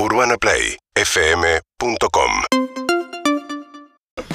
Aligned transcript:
UrbanaPlayFM.com 0.00 2.57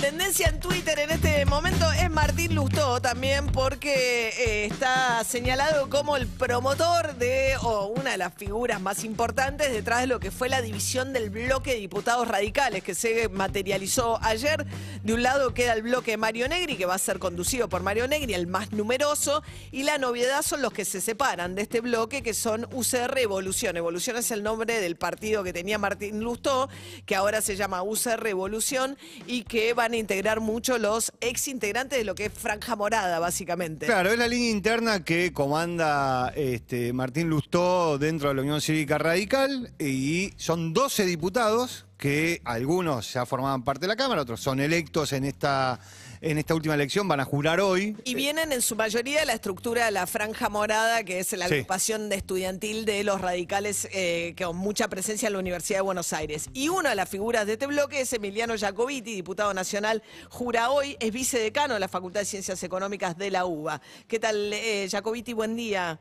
Tendencia 0.03 0.49
en 0.49 0.59
Twitter 0.59 0.99
en 0.99 1.11
este 1.11 1.45
momento 1.45 1.89
es 1.93 2.11
Martín 2.11 2.55
Lustó 2.55 3.01
también 3.01 3.47
porque 3.47 4.33
eh, 4.37 4.65
está 4.65 5.23
señalado 5.23 5.89
como 5.89 6.17
el 6.17 6.27
promotor 6.27 7.15
de 7.15 7.55
o 7.61 7.87
una 7.87 8.11
de 8.11 8.17
las 8.17 8.33
figuras 8.33 8.81
más 8.81 9.05
importantes 9.05 9.71
detrás 9.71 10.01
de 10.01 10.07
lo 10.07 10.19
que 10.19 10.29
fue 10.29 10.49
la 10.49 10.61
división 10.61 11.13
del 11.13 11.29
bloque 11.29 11.75
de 11.75 11.77
diputados 11.77 12.27
radicales 12.27 12.83
que 12.83 12.95
se 12.95 13.29
materializó 13.29 14.19
ayer. 14.21 14.65
De 15.03 15.13
un 15.13 15.23
lado 15.23 15.53
queda 15.53 15.71
el 15.71 15.83
bloque 15.83 16.17
Mario 16.17 16.49
Negri 16.49 16.75
que 16.75 16.85
va 16.85 16.95
a 16.95 16.99
ser 16.99 17.17
conducido 17.17 17.69
por 17.69 17.81
Mario 17.81 18.05
Negri, 18.09 18.33
el 18.33 18.45
más 18.45 18.73
numeroso, 18.73 19.41
y 19.71 19.83
la 19.83 19.97
novedad 19.99 20.41
son 20.41 20.61
los 20.61 20.73
que 20.73 20.83
se 20.83 20.99
separan 20.99 21.55
de 21.55 21.61
este 21.61 21.79
bloque 21.79 22.23
que 22.23 22.33
son 22.33 22.67
UCR 22.73 23.19
Evolución. 23.19 23.77
Evolución 23.77 24.17
es 24.17 24.31
el 24.31 24.43
nombre 24.43 24.81
del 24.81 24.97
partido 24.97 25.43
que 25.43 25.53
tenía 25.53 25.77
Martín 25.77 26.19
Lustó, 26.19 26.67
que 27.05 27.15
ahora 27.15 27.39
se 27.39 27.55
llama 27.55 27.83
UCR 27.83 28.27
Evolución 28.27 28.97
y 29.27 29.43
que 29.43 29.73
van 29.73 29.92
integrar 29.97 30.39
mucho 30.39 30.77
los 30.77 31.11
ex 31.21 31.47
integrantes 31.47 31.97
de 31.97 32.05
lo 32.05 32.15
que 32.15 32.25
es 32.25 32.33
Franja 32.33 32.75
Morada, 32.75 33.19
básicamente. 33.19 33.85
Claro, 33.85 34.11
es 34.11 34.17
la 34.17 34.27
línea 34.27 34.49
interna 34.49 35.03
que 35.03 35.33
comanda 35.33 36.31
este, 36.35 36.93
Martín 36.93 37.29
Lustó 37.29 37.97
dentro 37.97 38.29
de 38.29 38.35
la 38.35 38.41
Unión 38.41 38.61
Cívica 38.61 38.97
Radical 38.97 39.71
y 39.79 40.33
son 40.37 40.73
12 40.73 41.05
diputados 41.05 41.85
que 41.97 42.41
algunos 42.43 43.13
ya 43.13 43.25
formaban 43.25 43.63
parte 43.63 43.81
de 43.81 43.87
la 43.87 43.95
Cámara, 43.95 44.21
otros 44.21 44.41
son 44.41 44.59
electos 44.59 45.13
en 45.13 45.23
esta, 45.23 45.79
en 46.23 46.37
esta 46.37 46.55
última 46.55 46.73
elección, 46.73 47.07
van 47.07 47.19
a 47.19 47.25
jurar 47.25 47.59
hoy. 47.59 47.97
Y 48.05 48.15
vienen 48.15 48.51
en 48.53 48.61
su 48.61 48.75
mayoría 48.75 49.19
de 49.19 49.25
la 49.25 49.33
estructura 49.33 49.85
de 49.85 49.91
la 49.91 50.07
Franja 50.07 50.47
Morada, 50.49 51.03
que 51.03 51.19
es 51.19 51.31
la 51.33 51.47
Sí. 51.47 51.55
agrupación 51.55 52.07
de 52.09 52.15
estudiantil 52.15 52.85
de 52.85 53.03
los 53.03 53.19
radicales 53.19 53.89
eh, 53.91 54.33
con 54.37 54.55
mucha 54.55 54.87
presencia 54.87 55.27
en 55.27 55.33
la 55.33 55.39
Universidad 55.39 55.79
de 55.79 55.83
Buenos 55.83 56.13
Aires. 56.13 56.49
Y 56.53 56.69
una 56.69 56.91
de 56.91 56.95
las 56.95 57.09
figuras 57.09 57.45
de 57.45 57.53
este 57.53 57.67
bloque 57.67 57.99
es 58.01 58.13
Emiliano 58.13 58.55
Jacobiti, 58.57 59.13
diputado 59.13 59.53
nacional, 59.53 60.01
jura 60.29 60.71
hoy, 60.71 60.95
es 60.99 61.11
vicedecano 61.11 61.73
de 61.73 61.81
la 61.81 61.89
Facultad 61.89 62.21
de 62.21 62.25
Ciencias 62.25 62.63
Económicas 62.63 63.17
de 63.17 63.29
la 63.29 63.45
UBA. 63.45 63.81
¿Qué 64.07 64.17
tal, 64.19 64.53
eh, 64.53 64.87
Jacobiti? 64.89 65.33
Buen 65.33 65.55
día. 65.57 65.99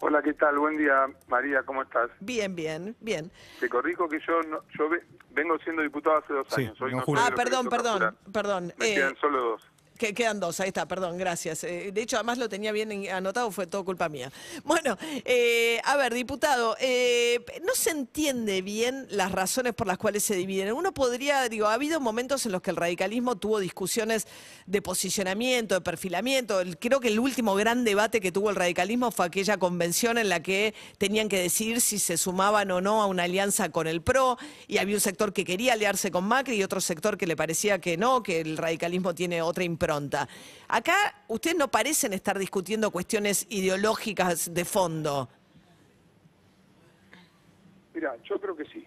Hola, 0.00 0.22
¿qué 0.22 0.34
tal? 0.34 0.58
Buen 0.58 0.76
día, 0.76 1.06
María, 1.28 1.62
¿cómo 1.62 1.82
estás? 1.82 2.10
Bien, 2.20 2.54
bien, 2.54 2.94
bien. 3.00 3.30
Te 3.60 3.68
corrijo 3.68 4.08
que 4.08 4.18
yo 4.26 4.42
no- 4.42 4.60
yo 4.78 4.88
ve- 4.90 5.04
vengo 5.30 5.58
siendo 5.58 5.82
diputado 5.82 6.18
hace 6.18 6.32
dos 6.34 6.46
Sí, 6.50 6.62
años. 6.62 6.80
Hoy 6.82 6.90
no 6.92 6.98
no 6.98 7.04
soy 7.06 7.14
Ah, 7.18 7.30
perdón, 7.34 7.68
perdón, 7.68 8.18
perdón. 8.32 8.72
Me 8.76 8.86
Eh, 8.90 8.94
quedan 8.94 9.16
solo 9.16 9.40
dos. 9.42 9.62
Que 9.98 10.12
quedan 10.14 10.40
dos, 10.40 10.60
ahí 10.60 10.68
está, 10.68 10.86
perdón, 10.86 11.16
gracias. 11.16 11.64
Eh, 11.64 11.90
de 11.92 12.02
hecho, 12.02 12.16
además 12.16 12.38
lo 12.38 12.48
tenía 12.48 12.72
bien 12.72 12.92
en- 12.92 13.10
anotado, 13.10 13.50
fue 13.50 13.66
todo 13.66 13.84
culpa 13.84 14.08
mía. 14.08 14.30
Bueno, 14.64 14.96
eh, 15.24 15.80
a 15.84 15.96
ver, 15.96 16.12
diputado, 16.12 16.76
eh, 16.80 17.44
no 17.64 17.74
se 17.74 17.90
entiende 17.90 18.62
bien 18.62 19.06
las 19.10 19.32
razones 19.32 19.74
por 19.74 19.86
las 19.86 19.96
cuales 19.98 20.22
se 20.24 20.34
dividen. 20.34 20.72
Uno 20.72 20.92
podría, 20.92 21.48
digo, 21.48 21.66
ha 21.66 21.74
habido 21.74 22.00
momentos 22.00 22.44
en 22.46 22.52
los 22.52 22.62
que 22.62 22.70
el 22.70 22.76
radicalismo 22.76 23.36
tuvo 23.36 23.58
discusiones 23.58 24.26
de 24.66 24.82
posicionamiento, 24.82 25.74
de 25.76 25.80
perfilamiento. 25.80 26.60
Creo 26.78 27.00
que 27.00 27.08
el 27.08 27.18
último 27.18 27.54
gran 27.54 27.84
debate 27.84 28.20
que 28.20 28.32
tuvo 28.32 28.50
el 28.50 28.56
radicalismo 28.56 29.10
fue 29.10 29.26
aquella 29.26 29.56
convención 29.56 30.18
en 30.18 30.28
la 30.28 30.42
que 30.42 30.74
tenían 30.98 31.28
que 31.28 31.38
decidir 31.40 31.80
si 31.80 31.98
se 31.98 32.16
sumaban 32.16 32.70
o 32.70 32.80
no 32.80 33.02
a 33.02 33.06
una 33.06 33.22
alianza 33.24 33.70
con 33.70 33.86
el 33.86 34.02
PRO, 34.02 34.36
y 34.66 34.78
había 34.78 34.96
un 34.96 35.00
sector 35.00 35.32
que 35.32 35.44
quería 35.44 35.72
aliarse 35.72 36.10
con 36.10 36.24
Macri 36.24 36.56
y 36.56 36.62
otro 36.62 36.80
sector 36.80 37.16
que 37.16 37.26
le 37.26 37.36
parecía 37.36 37.80
que 37.80 37.96
no, 37.96 38.22
que 38.22 38.40
el 38.40 38.56
radicalismo 38.56 39.14
tiene 39.14 39.42
otra 39.42 39.64
impronta. 39.86 40.28
Acá 40.68 41.14
ustedes 41.28 41.56
no 41.56 41.68
parecen 41.68 42.12
estar 42.12 42.38
discutiendo 42.38 42.90
cuestiones 42.90 43.46
ideológicas 43.50 44.52
de 44.52 44.64
fondo. 44.64 45.28
Mira, 47.94 48.16
yo 48.24 48.40
creo 48.40 48.56
que 48.56 48.64
sí. 48.64 48.84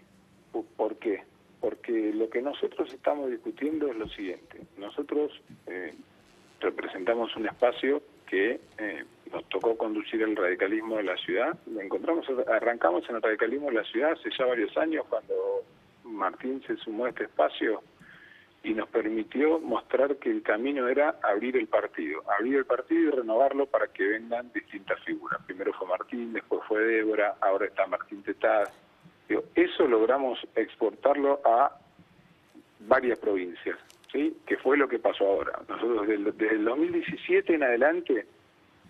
¿Por 0.52 0.98
qué? 0.98 1.24
Porque 1.62 2.14
lo 2.14 2.30
que 2.30 2.42
nosotros 2.42 2.92
estamos 2.94 3.30
discutiendo 3.32 3.88
es 3.88 3.96
lo 3.96 4.08
siguiente. 4.10 4.62
Nosotros 4.78 5.32
eh, 5.68 5.94
representamos 6.60 7.36
un 7.36 7.48
espacio 7.48 8.02
que 8.28 8.60
eh, 8.78 9.06
nos 9.32 9.48
tocó 9.50 9.78
conducir 9.78 10.22
el 10.22 10.36
radicalismo 10.36 10.98
de 10.98 11.04
la 11.04 11.18
ciudad. 11.18 11.58
Lo 11.66 11.82
encontramos, 11.82 12.26
arrancamos 12.48 13.10
en 13.10 13.16
el 13.16 13.22
radicalismo 13.22 13.70
de 13.70 13.76
la 13.76 13.84
ciudad 13.86 14.12
hace 14.12 14.30
ya 14.38 14.46
varios 14.46 14.76
años 14.78 15.06
cuando 15.10 15.64
Martín 16.04 16.62
se 16.68 16.76
sumó 16.78 17.06
a 17.06 17.10
este 17.10 17.24
espacio 17.24 17.82
y 18.64 18.74
nos 18.74 18.90
permitió 18.90 19.60
mostrar 19.60 20.18
que 20.18 20.30
el 20.30 20.44
camino 20.44 20.88
era 20.88 21.16
abrir 21.24 21.56
el 21.56 21.68
partido, 21.68 22.22
abrir 22.38 22.58
el 22.58 22.66
partido 22.66 23.02
y 23.02 23.12
renovarlo 23.12 23.66
para 23.66 23.88
que 23.88 24.04
vengan 24.04 24.52
distintas 24.52 25.00
figuras. 25.04 25.42
Primero 25.46 25.74
fue 25.74 25.88
Martín, 25.88 26.34
después 26.34 26.62
fue 26.68 26.82
Débora, 26.82 27.36
ahora 27.40 27.68
está 27.68 27.88
Martín 27.88 28.22
Tetaz. 28.24 28.70
Eso 29.56 29.88
logramos 29.88 30.40
exportarlo 30.56 31.40
a 31.46 31.72
varias 32.82 33.20
provincias, 33.20 33.78
¿sí? 34.12 34.36
que 34.46 34.58
fue 34.58 34.76
lo 34.76 34.90
que 34.90 35.00
pasó 35.00 35.26
ahora. 35.26 35.60
Nosotros 35.68 36.02
desde 36.02 36.16
el, 36.16 36.24
desde 36.38 36.56
el 36.56 36.66
2017 36.66 37.54
en 37.54 37.64
adelante 37.64 38.28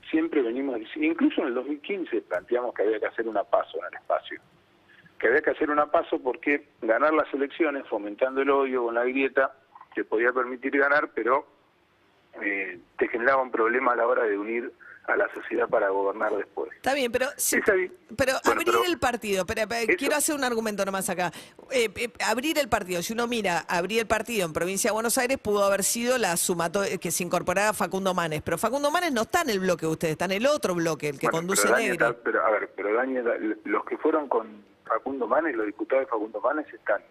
siempre 0.10 0.42
venimos, 0.42 0.80
incluso 0.96 1.42
en 1.42 1.50
el 1.50 1.54
2015 1.56 2.22
planteamos 2.22 2.74
que 2.74 2.84
había 2.84 3.00
que 3.00 3.08
hacer 3.08 3.28
una 3.28 3.44
paso 3.44 3.78
en 3.78 3.86
el 3.86 3.94
espacio 3.96 4.42
que 5.20 5.28
había 5.28 5.42
que 5.42 5.50
hacer 5.52 5.70
una 5.70 5.88
paso 5.88 6.18
porque 6.20 6.70
ganar 6.82 7.14
las 7.14 7.32
elecciones 7.34 7.86
fomentando 7.88 8.42
el 8.42 8.50
odio 8.50 8.86
con 8.86 8.96
la 8.96 9.04
grieta 9.04 9.52
te 9.96 10.04
podía 10.04 10.32
permitir 10.32 10.78
ganar, 10.78 11.10
pero 11.14 11.46
eh, 12.42 12.80
te 12.98 13.08
generaba 13.08 13.42
un 13.42 13.52
problema 13.52 13.94
a 13.94 13.96
la 13.96 14.08
hora 14.08 14.24
de 14.24 14.38
unir 14.38 14.72
a 15.08 15.16
la 15.18 15.28
sociedad 15.34 15.68
para 15.68 15.90
gobernar 15.90 16.32
después. 16.38 16.72
Está 16.76 16.94
bien, 16.94 17.12
pero, 17.12 17.26
si- 17.36 17.60
pero 17.62 17.94
Bueno, 18.16 18.40
abrir 18.46 18.66
pero- 18.66 18.84
el 18.86 19.00
partido, 19.00 19.44
pero, 19.44 19.64
quiero 19.98 20.16
hacer 20.16 20.36
un 20.36 20.44
argumento 20.44 20.86
nomás 20.86 21.10
acá. 21.10 21.32
Eh, 21.72 21.90
eh, 21.96 22.10
abrir 22.24 22.60
el 22.60 22.70
partido, 22.70 23.02
si 23.02 23.14
uno 23.14 23.26
mira, 23.26 23.66
abrir 23.68 24.00
el 24.02 24.06
partido 24.06 24.46
en 24.46 24.54
provincia 24.54 24.90
de 24.90 24.94
Buenos 24.94 25.18
Aires 25.18 25.40
pudo 25.40 25.64
haber 25.64 25.84
sido 25.84 26.20
la 26.20 26.38
sumato 26.38 26.82
que 27.02 27.10
se 27.10 27.24
incorporara 27.24 27.74
Facundo 27.74 28.14
Manes, 28.14 28.44
pero 28.44 28.60
Facundo 28.60 28.92
Manes 28.92 29.12
no 29.12 29.22
está 29.24 29.42
en 29.42 29.50
el 29.50 29.60
bloque 29.62 29.88
de 29.88 29.92
ustedes, 29.94 30.12
está 30.12 30.26
en 30.26 30.34
el 30.34 30.46
otro 30.46 30.76
bloque, 30.76 31.10
el 31.10 31.18
que 31.20 31.26
Bueno, 31.26 31.40
conduce 31.40 31.64
pero 31.64 31.74
Dani 31.74 31.90
Negri. 31.90 32.06
está- 32.06 32.24
pero, 32.24 32.46
a 32.46 32.50
ver, 32.52 32.72
pero 32.76 32.94
Dani, 32.94 33.16
los 33.66 33.86
que 33.86 33.98
fueron 33.98 34.30
con 34.30 34.64
Facundo 34.86 35.26
Manes, 35.28 35.56
los 35.56 35.66
diputados 35.66 36.06
de 36.06 36.08
Facundo 36.12 36.40
Manes 36.40 36.72
están. 36.72 37.02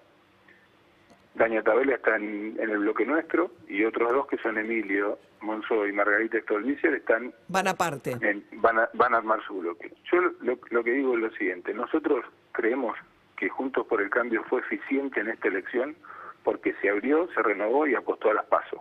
Dani 1.39 1.63
Tabela 1.63 1.95
está 1.95 2.17
en, 2.17 2.57
en 2.59 2.71
el 2.71 2.79
bloque 2.79 3.05
nuestro 3.07 3.53
y 3.69 3.85
otros 3.85 4.13
dos 4.13 4.27
que 4.27 4.37
son 4.39 4.59
Emilio 4.59 5.19
Monzo 5.41 5.87
y 5.87 5.93
Margarita 5.93 6.41
Stolbizer 6.41 6.95
están 6.95 7.33
Van 7.49 7.69
aparte. 7.69 8.17
en- 8.21 8.45
van, 8.61 8.79
a, 8.81 8.89
van 8.95 9.15
a 9.15 9.19
armar 9.19 9.41
su 9.47 9.59
bloque. 9.61 9.93
Yo 10.13 10.21
lo, 10.41 10.85
que 10.85 10.91
digo 10.91 11.15
es 11.15 11.21
lo 11.21 11.31
siguiente, 11.33 11.73
nosotros 11.73 12.25
creemos 12.53 12.97
que 13.37 13.49
Juntos 13.49 13.87
por 13.87 14.03
el 14.03 14.11
Cambio 14.11 14.43
fue 14.49 14.61
eficiente 14.61 15.21
en 15.21 15.29
esta 15.29 15.47
elección 15.49 15.95
porque 16.43 16.75
se 16.81 16.91
abrió, 16.91 17.29
se 17.35 17.43
renovó 17.43 17.87
y 17.87 17.95
apostó 17.95 18.31
a 18.31 18.35
las 18.35 18.47
pasos. 18.47 18.81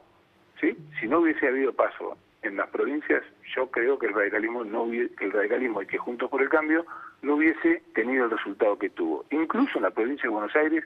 ¿sí? 0.59 0.75
Si 0.99 1.07
no 1.07 1.19
hubiese 1.19 1.47
habido 1.47 1.73
paso 1.73 2.17
en 2.41 2.55
las 2.57 2.69
provincias, 2.69 3.23
yo 3.55 3.69
creo 3.69 3.99
que 3.99 4.07
el 4.07 4.13
radicalismo 4.13 4.63
no 4.63 4.85
hubie- 4.85 5.13
que 5.15 5.25
el 5.25 5.31
radicalismo 5.31 5.81
y 5.83 5.85
que 5.87 5.97
Juntos 5.99 6.29
por 6.29 6.41
el 6.41 6.49
Cambio 6.49 6.85
no 7.21 7.35
hubiese 7.35 7.83
tenido 7.93 8.25
el 8.25 8.31
resultado 8.31 8.77
que 8.79 8.89
tuvo. 8.89 9.25
Incluso 9.29 9.77
en 9.77 9.83
la 9.83 9.91
provincia 9.91 10.23
de 10.23 10.29
Buenos 10.29 10.55
Aires 10.55 10.83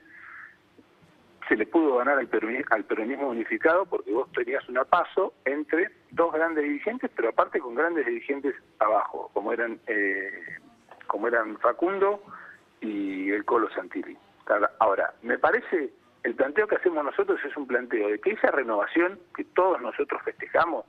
se 1.51 1.57
le 1.57 1.65
pudo 1.65 1.97
ganar 1.97 2.17
al, 2.17 2.29
peroni- 2.31 2.63
al 2.69 2.85
peronismo 2.85 3.27
unificado 3.27 3.85
porque 3.85 4.09
vos 4.13 4.31
tenías 4.31 4.67
una 4.69 4.85
paso 4.85 5.33
entre 5.43 5.89
dos 6.11 6.31
grandes 6.31 6.63
dirigentes, 6.63 7.11
pero 7.13 7.27
aparte 7.27 7.59
con 7.59 7.75
grandes 7.75 8.05
dirigentes 8.05 8.55
abajo, 8.79 9.29
como 9.33 9.51
eran 9.51 9.77
eh, 9.87 10.31
como 11.07 11.27
eran 11.27 11.57
Facundo 11.57 12.23
y 12.79 13.31
el 13.31 13.43
Colo 13.43 13.69
Santilli. 13.71 14.17
Ahora, 14.79 15.13
me 15.23 15.37
parece, 15.37 15.91
el 16.23 16.35
planteo 16.35 16.67
que 16.67 16.77
hacemos 16.77 17.03
nosotros 17.03 17.37
es 17.43 17.57
un 17.57 17.67
planteo 17.67 18.07
de 18.07 18.19
que 18.19 18.31
esa 18.31 18.49
renovación 18.51 19.19
que 19.35 19.43
todos 19.43 19.81
nosotros 19.81 20.21
festejamos, 20.23 20.85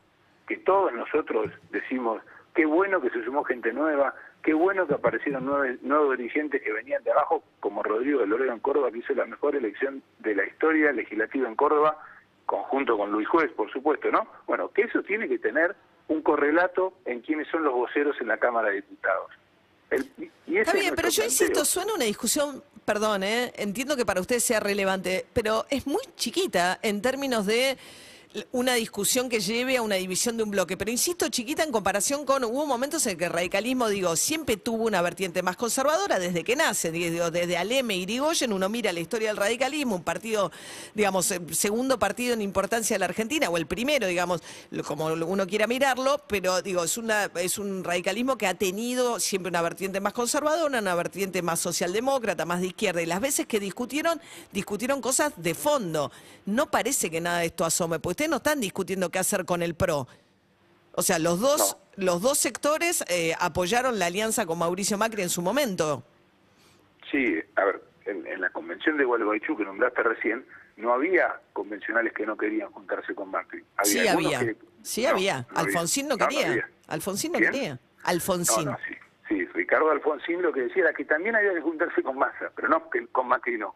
que 0.47 0.59
todos 0.59 0.93
nosotros 0.93 1.51
decimos, 1.73 2.23
qué 2.55 2.67
bueno 2.67 3.01
que 3.01 3.11
se 3.11 3.25
sumó 3.25 3.45
gente 3.45 3.73
nueva, 3.73 4.15
qué 4.43 4.53
bueno 4.55 4.87
que 4.87 4.95
aparecieron 4.95 5.45
nueve- 5.47 5.79
nuevos 5.83 6.17
dirigentes 6.19 6.63
que 6.63 6.73
venían 6.73 7.03
de 7.05 7.11
abajo, 7.13 7.43
como 7.61 7.83
Rodrigo 7.83 8.21
de 8.21 8.27
Lorero 8.27 8.53
en 8.53 8.61
Córdoba, 8.61 8.91
que 8.91 8.99
hizo 8.99 9.15
la 9.15 9.27
mejor 9.27 9.57
elección 9.57 10.03
de 10.19 10.35
la 10.35 10.45
historia 10.47 10.93
legislativa 10.93 11.49
en 11.49 11.55
Córdoba, 11.57 11.99
conjunto 12.47 12.97
con 12.99 13.11
Luis 13.13 13.29
Juez, 13.29 13.51
por 13.53 13.71
supuesto, 13.73 14.11
¿no? 14.11 14.27
Bueno, 14.47 14.69
que 14.71 14.83
eso 14.83 15.03
tiene 15.03 15.29
que 15.29 15.39
tener 15.39 15.75
un 16.09 16.21
correlato 16.23 16.93
en 17.05 17.21
quiénes 17.21 17.49
son 17.49 17.63
los 17.65 17.73
voceros 17.73 18.17
en 18.21 18.29
la 18.29 18.37
Cámara 18.39 18.69
de 18.69 18.77
Diputados. 18.77 19.31
El- 19.91 20.11
y 20.19 20.57
ese 20.57 20.61
Está 20.63 20.73
es 20.73 20.81
bien, 20.81 20.95
pero 20.97 21.09
yo 21.09 21.23
planteo. 21.23 21.25
insisto, 21.25 21.65
suena 21.65 21.95
una 21.95 22.05
discusión, 22.05 22.63
perdón, 22.85 23.23
¿eh? 23.23 23.53
entiendo 23.57 23.97
que 23.97 24.05
para 24.05 24.21
ustedes 24.21 24.43
sea 24.43 24.59
relevante, 24.61 25.25
pero 25.33 25.65
es 25.71 25.87
muy 25.87 26.03
chiquita 26.17 26.79
en 26.83 27.01
términos 27.01 27.47
de 27.47 27.79
una 28.53 28.75
discusión 28.75 29.29
que 29.29 29.41
lleve 29.41 29.77
a 29.77 29.83
una 29.83 29.97
división 29.97 30.37
de 30.37 30.43
un 30.43 30.51
bloque. 30.51 30.77
Pero 30.77 30.91
insisto, 30.91 31.29
chiquita, 31.29 31.63
en 31.63 31.73
comparación 31.73 32.25
con, 32.25 32.45
hubo 32.45 32.67
momentos 32.67 33.07
en 33.07 33.19
que 33.19 33.27
el 33.27 33.31
radicalismo, 33.31 33.89
digo, 33.89 34.17
siempre 34.17 34.57
tuvo 34.57 34.85
una 34.85 35.03
vertiente 35.03 35.43
más 35.43 35.57
conservadora 35.57 36.19
desde 36.19 36.45
que 36.45 36.57
nace, 36.57 36.91
desde 36.91 37.57
Aleme 37.57 37.97
y 37.97 38.03
Irigoyen, 38.03 38.53
uno 38.53 38.69
mira 38.69 38.93
la 38.93 39.01
historia 39.01 39.29
del 39.29 39.37
radicalismo, 39.37 39.97
un 39.97 40.05
partido, 40.05 40.51
digamos, 40.95 41.31
eh, 41.31 41.41
segundo 41.53 41.99
partido 41.99 42.35
en 42.35 42.43
importancia 42.43 42.95
de 42.95 43.01
la 43.01 43.07
Argentina, 43.07 43.51
o 43.51 43.57
el 43.57 43.67
primero, 43.67 44.07
digamos, 44.07 44.43
como 44.87 45.07
uno 45.07 45.47
quiera 45.47 45.67
mirarlo, 45.67 46.23
pero 46.27 46.63
digo, 46.63 46.85
es, 46.85 46.97
una, 46.97 47.31
un 47.59 47.85
radicalismo 47.85 48.37
que 48.37 48.47
ha 48.47 48.55
tenido 48.55 49.21
siempre 49.21 49.51
una 49.51 49.63
vertiente 49.63 50.01
más 50.01 50.13
conservadora, 50.13 50.79
una 50.79 50.95
vertiente 50.95 51.43
más 51.43 51.61
socialdemócrata, 51.61 52.45
más 52.47 52.61
de 52.61 52.69
izquierda, 52.69 53.03
y 53.03 53.07
las 53.07 53.21
veces 53.21 53.47
que 53.47 53.61
discutieron, 53.61 54.21
discutieron 54.53 55.01
cosas 55.01 55.33
de 55.37 55.55
fondo. 55.55 56.11
No 56.45 56.71
parece 56.71 57.11
que 57.11 57.21
nada 57.21 57.39
de 57.39 57.47
esto 57.47 57.65
asome, 57.65 58.01
porque 58.01 58.22
no 58.29 58.37
están 58.37 58.61
discutiendo 58.61 59.11
qué 59.11 59.19
hacer 59.19 59.45
con 59.45 59.63
el 59.63 59.75
PRO. 59.75 60.07
O 60.95 61.03
sea, 61.03 61.19
los 61.19 61.41
dos, 61.41 61.79
los 61.97 62.21
dos 62.21 62.39
sectores 62.39 63.05
eh, 63.09 63.35
apoyaron 63.41 63.99
la 63.99 64.07
alianza 64.07 64.47
con 64.47 64.59
Mauricio 64.59 64.99
Macri 64.99 65.23
en 65.23 65.31
su 65.31 65.43
momento. 65.43 66.05
Sí, 67.11 67.39
a 67.57 67.65
ver, 67.65 67.83
en, 68.07 68.41
la 68.41 68.51
convención 68.51 68.97
de 68.97 69.05
Gualeguaychú 69.05 69.57
que 69.57 69.65
nombraste 69.65 70.03
recién, 70.03 70.45
no 70.77 70.93
había 70.93 71.41
convencionales 71.53 72.13
que 72.13 72.27
no 72.27 72.37
querían 72.37 72.71
juntarse 72.71 73.15
con 73.15 73.31
Macri. 73.31 73.63
sí 73.85 74.07
había, 74.07 74.55
sí 74.83 75.07
había. 75.07 75.47
Alfonsín 75.55 76.09
no 76.09 76.17
quería. 76.17 76.69
Alfonsín 76.89 77.33
no 77.33 77.39
quería. 77.39 77.79
Alfonsín. 78.05 78.69
sí, 78.89 78.95
sí, 79.29 79.45
Ricardo 79.55 79.91
Alfonsín 79.91 80.43
lo 80.43 80.53
que 80.53 80.63
decía 80.63 80.85
era 80.85 80.93
que 80.93 81.05
también 81.05 81.37
había 81.37 81.55
que 81.55 81.61
juntarse 81.61 82.03
con 82.03 82.19
Massa, 82.19 82.51
pero 82.55 82.69
no 82.69 82.91
que 82.91 83.07
con 83.09 83.29
Macri 83.29 83.59
no 83.59 83.75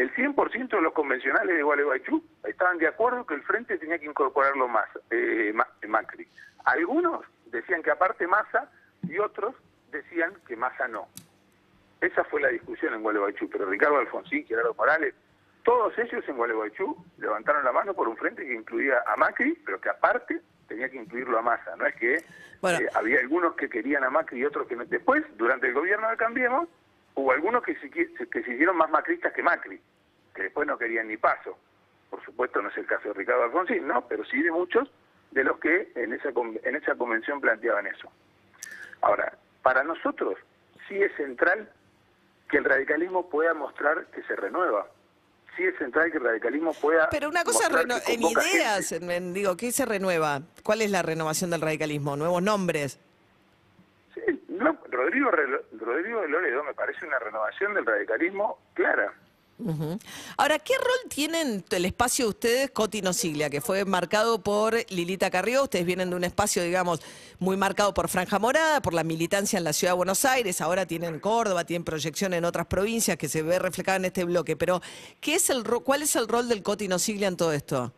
el 0.00 0.14
100% 0.14 0.68
de 0.70 0.80
los 0.80 0.94
convencionales 0.94 1.54
de 1.54 1.62
Gualeguaychú 1.62 2.24
estaban 2.44 2.78
de 2.78 2.88
acuerdo 2.88 3.26
que 3.26 3.34
el 3.34 3.42
frente 3.42 3.76
tenía 3.76 3.98
que 3.98 4.06
incorporarlo 4.06 4.66
más, 4.66 4.88
eh, 5.10 5.52
Macri. 5.86 6.26
Algunos 6.64 7.20
decían 7.46 7.82
que 7.82 7.90
aparte 7.90 8.26
Massa 8.26 8.70
y 9.02 9.18
otros 9.18 9.54
decían 9.90 10.32
que 10.46 10.56
Massa 10.56 10.88
no. 10.88 11.08
Esa 12.00 12.24
fue 12.24 12.40
la 12.40 12.48
discusión 12.48 12.94
en 12.94 13.02
Gualeguaychú, 13.02 13.50
pero 13.50 13.66
Ricardo 13.66 13.98
Alfonsín, 13.98 14.46
Gerardo 14.46 14.72
Morales, 14.72 15.14
todos 15.64 15.92
ellos 15.98 16.24
en 16.26 16.36
Gualeguaychú 16.38 16.96
levantaron 17.18 17.62
la 17.62 17.72
mano 17.72 17.92
por 17.92 18.08
un 18.08 18.16
frente 18.16 18.46
que 18.46 18.54
incluía 18.54 19.02
a 19.06 19.16
Macri, 19.16 19.52
pero 19.66 19.82
que 19.82 19.90
aparte 19.90 20.40
tenía 20.66 20.88
que 20.88 20.96
incluirlo 20.96 21.38
a 21.38 21.42
Massa. 21.42 21.76
No 21.76 21.84
es 21.84 21.94
que 21.96 22.14
eh, 22.14 22.88
había 22.94 23.20
algunos 23.20 23.54
que 23.54 23.68
querían 23.68 24.02
a 24.04 24.08
Macri 24.08 24.40
y 24.40 24.44
otros 24.46 24.66
que 24.66 24.76
no. 24.76 24.86
Después, 24.86 25.22
durante 25.36 25.66
el 25.66 25.74
gobierno 25.74 26.08
de 26.08 26.16
Cambiemos, 26.16 26.68
hubo 27.20 27.32
algunos 27.32 27.62
que 27.62 27.76
se, 27.76 27.90
que 27.90 28.42
se 28.42 28.52
hicieron 28.52 28.76
más 28.76 28.90
macristas 28.90 29.32
que 29.32 29.42
Macri, 29.42 29.80
que 30.34 30.42
después 30.44 30.66
no 30.66 30.78
querían 30.78 31.08
ni 31.08 31.16
paso. 31.16 31.58
Por 32.08 32.24
supuesto 32.24 32.60
no 32.60 32.68
es 32.68 32.76
el 32.76 32.86
caso 32.86 33.08
de 33.08 33.14
Ricardo 33.14 33.44
Alfonsín, 33.44 33.86
¿no? 33.86 34.06
Pero 34.08 34.24
sí 34.24 34.42
de 34.42 34.50
muchos 34.50 34.90
de 35.30 35.44
los 35.44 35.58
que 35.60 35.92
en 35.94 36.12
esa, 36.12 36.30
en 36.30 36.76
esa 36.76 36.94
convención 36.96 37.40
planteaban 37.40 37.86
eso. 37.86 38.10
Ahora, 39.02 39.32
para 39.62 39.84
nosotros 39.84 40.36
sí 40.88 41.00
es 41.00 41.14
central 41.16 41.70
que 42.48 42.58
el 42.58 42.64
radicalismo 42.64 43.28
pueda 43.28 43.54
mostrar 43.54 44.06
que 44.06 44.22
se 44.24 44.34
renueva. 44.34 44.86
Sí 45.56 45.64
es 45.64 45.76
central 45.78 46.10
que 46.10 46.18
el 46.18 46.24
radicalismo 46.24 46.72
pueda. 46.74 47.08
Pero 47.10 47.28
una 47.28 47.44
cosa 47.44 47.68
en 48.06 48.22
ideas, 48.22 48.94
digo, 49.32 49.56
¿qué 49.56 49.72
se 49.72 49.84
renueva? 49.84 50.42
¿Cuál 50.64 50.80
es 50.82 50.90
la 50.90 51.02
renovación 51.02 51.50
del 51.50 51.60
radicalismo? 51.60 52.16
¿Nuevos 52.16 52.42
nombres? 52.42 52.98
Rodrigo, 54.60 55.30
Rodrigo 55.30 56.20
de 56.20 56.28
Loredo 56.28 56.64
me 56.64 56.74
parece 56.74 57.06
una 57.06 57.18
renovación 57.18 57.74
del 57.74 57.86
radicalismo 57.86 58.58
clara. 58.74 59.12
Ahora, 60.38 60.58
¿qué 60.58 60.74
rol 60.78 61.10
tienen 61.10 61.62
el 61.70 61.84
espacio 61.84 62.24
de 62.26 62.28
ustedes, 62.30 62.70
Cotino 62.70 63.12
Siglia, 63.12 63.50
que 63.50 63.60
fue 63.60 63.84
marcado 63.84 64.42
por 64.42 64.74
Lilita 64.90 65.30
Carrió? 65.30 65.64
Ustedes 65.64 65.84
vienen 65.84 66.08
de 66.08 66.16
un 66.16 66.24
espacio, 66.24 66.62
digamos, 66.62 67.00
muy 67.38 67.58
marcado 67.58 67.92
por 67.92 68.08
Franja 68.08 68.38
Morada, 68.38 68.80
por 68.80 68.94
la 68.94 69.04
militancia 69.04 69.58
en 69.58 69.64
la 69.64 69.74
ciudad 69.74 69.92
de 69.92 69.98
Buenos 69.98 70.24
Aires, 70.24 70.60
ahora 70.62 70.86
tienen 70.86 71.20
Córdoba, 71.20 71.64
tienen 71.64 71.84
proyección 71.84 72.32
en 72.32 72.44
otras 72.46 72.66
provincias 72.66 73.18
que 73.18 73.28
se 73.28 73.42
ve 73.42 73.58
reflejada 73.58 73.98
en 73.98 74.06
este 74.06 74.24
bloque, 74.24 74.56
pero 74.56 74.80
¿qué 75.20 75.34
es 75.34 75.50
el 75.50 75.62
¿cuál 75.84 76.02
es 76.02 76.16
el 76.16 76.26
rol 76.26 76.48
del 76.48 76.62
Cotino 76.62 76.98
Siglia 76.98 77.28
en 77.28 77.36
todo 77.36 77.52
esto? 77.52 77.92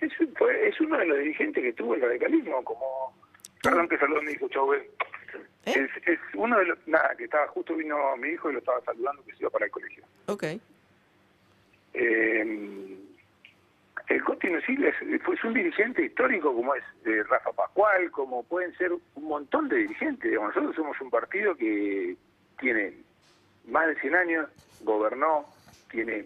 Es, 0.00 0.12
es 0.12 0.80
uno 0.80 0.98
de 0.98 1.06
los 1.06 1.18
dirigentes 1.18 1.62
que 1.62 1.72
tuvo 1.72 1.94
el 1.94 2.02
radicalismo, 2.02 2.62
como... 2.62 3.17
Perdón 3.62 3.88
que 3.88 3.98
saludó 3.98 4.22
mi 4.22 4.32
hijo, 4.32 4.48
chau, 4.48 4.72
¿Eh? 4.74 4.90
Es, 5.64 6.18
uno 6.34 6.58
de 6.58 6.66
los... 6.66 6.78
Nada, 6.86 7.14
que 7.16 7.24
estaba 7.24 7.46
justo 7.48 7.74
vino 7.74 8.16
mi 8.16 8.28
hijo 8.28 8.50
y 8.50 8.54
lo 8.54 8.58
estaba 8.60 8.80
saludando 8.82 9.22
que 9.24 9.32
se 9.32 9.40
iba 9.40 9.50
para 9.50 9.66
el 9.66 9.70
colegio. 9.70 10.04
Ok. 10.26 10.44
Eh, 11.94 12.98
el 14.08 14.24
Coti 14.24 14.48
Nociles 14.48 14.94
es, 15.02 15.44
un 15.44 15.52
dirigente 15.52 16.02
histórico 16.02 16.54
como 16.54 16.74
es 16.74 16.84
de 17.04 17.22
Rafa 17.24 17.52
Pascual, 17.52 18.10
como 18.10 18.42
pueden 18.42 18.74
ser 18.76 18.92
un 18.92 19.24
montón 19.24 19.68
de 19.68 19.76
dirigentes. 19.76 20.32
nosotros 20.32 20.74
somos 20.74 20.98
un 21.00 21.10
partido 21.10 21.54
que 21.54 22.16
tiene 22.58 22.94
más 23.66 23.86
de 23.88 24.00
100 24.00 24.14
años, 24.14 24.48
gobernó, 24.82 25.46
tiene 25.90 26.24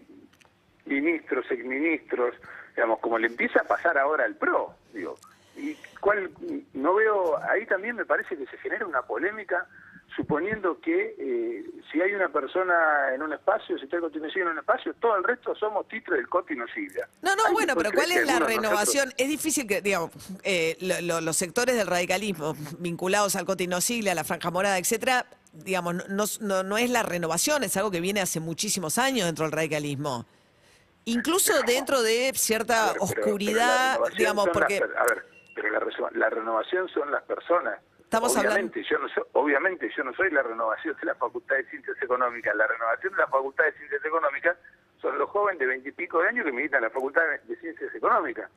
ministros, 0.85 1.45
exministros, 1.51 2.35
digamos, 2.75 2.99
como 2.99 3.17
le 3.17 3.27
empieza 3.27 3.59
a 3.61 3.67
pasar 3.67 3.97
ahora 3.97 4.23
al 4.23 4.35
PRO, 4.35 4.73
digo, 4.93 5.15
y 5.55 5.75
cuál 5.99 6.31
no 6.73 6.95
veo 6.95 7.37
ahí 7.43 7.65
también 7.65 7.95
me 7.95 8.05
parece 8.05 8.35
que 8.37 8.45
se 8.47 8.57
genera 8.57 8.85
una 8.85 9.01
polémica 9.03 9.67
suponiendo 10.15 10.79
que 10.79 11.15
eh, 11.17 11.65
si 11.91 12.01
hay 12.01 12.13
una 12.13 12.29
persona 12.29 13.13
en 13.13 13.21
un 13.21 13.33
espacio, 13.33 13.77
si 13.77 13.85
está 13.85 13.97
el 13.97 14.03
continuación 14.03 14.47
en 14.47 14.53
un 14.53 14.59
espacio, 14.59 14.93
todo 14.99 15.15
el 15.17 15.23
resto 15.23 15.55
somos 15.55 15.87
títulos 15.87 16.19
del 16.19 16.29
Coti 16.29 16.55
no 16.55 16.65
No, 17.21 17.35
no, 17.35 17.51
bueno, 17.51 17.75
pero 17.75 17.91
¿cuál 17.91 18.11
es 18.11 18.25
la 18.25 18.39
renovación? 18.39 19.11
Es 19.17 19.27
difícil 19.27 19.67
que, 19.67 19.81
digamos, 19.81 20.11
eh, 20.43 20.77
los 21.01 21.37
sectores 21.37 21.75
del 21.75 21.87
radicalismo 21.87 22.55
vinculados 22.79 23.35
al 23.35 23.45
Coti 23.45 23.67
no 23.67 23.77
a 23.77 24.15
la 24.15 24.23
Franja 24.23 24.51
Morada, 24.51 24.77
etcétera, 24.77 25.25
digamos, 25.51 26.07
no, 26.09 26.25
no, 26.41 26.63
no 26.63 26.77
es 26.77 26.89
la 26.89 27.03
renovación, 27.03 27.63
es 27.63 27.75
algo 27.77 27.91
que 27.91 28.01
viene 28.01 28.21
hace 28.21 28.39
muchísimos 28.39 28.97
años 28.97 29.25
dentro 29.25 29.45
del 29.45 29.51
radicalismo. 29.51 30.25
Incluso 31.05 31.53
dentro 31.63 32.01
de 32.01 32.31
cierta 32.35 32.93
oscuridad, 32.99 33.99
digamos, 34.17 34.47
porque... 34.53 34.77
a 34.77 35.03
ver, 35.03 35.32
pero 35.53 35.69
la, 35.69 35.81
la 36.11 36.29
renovación 36.29 36.87
son 36.89 37.11
las 37.11 37.23
personas. 37.23 37.79
Estamos 37.99 38.37
obviamente, 38.37 38.83
yo 38.83 38.99
no 38.99 39.09
soy, 39.09 39.23
obviamente 39.33 39.89
yo 39.95 40.03
no 40.03 40.13
soy 40.13 40.29
la 40.29 40.43
renovación 40.43 40.95
de 40.99 41.05
la 41.05 41.15
Facultad 41.15 41.55
de 41.55 41.63
Ciencias 41.65 41.97
Económicas. 42.01 42.55
La 42.55 42.67
renovación 42.67 43.13
de 43.13 43.19
la 43.19 43.27
Facultad 43.27 43.65
de 43.65 43.71
Ciencias 43.73 44.05
Económicas 44.05 44.57
son 45.01 45.17
los 45.17 45.29
jóvenes 45.29 45.59
de 45.59 45.65
veintipico 45.65 46.21
de 46.21 46.29
años 46.29 46.45
que 46.45 46.51
militan 46.51 46.77
en 46.77 46.83
la 46.83 46.89
Facultad 46.91 47.23
de 47.43 47.55
Ciencias 47.55 47.93
Económicas. 47.95 48.51